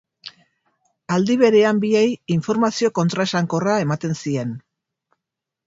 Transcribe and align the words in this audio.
Aldi 1.15 1.35
berean 1.41 1.83
biei 1.83 2.01
informazio 2.37 2.91
kontraesankorra 3.01 3.79
ematen 3.85 4.19
zien. 4.25 4.59